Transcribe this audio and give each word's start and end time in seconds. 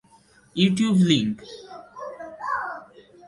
YouTube 0.55 0.95
link 1.09 1.35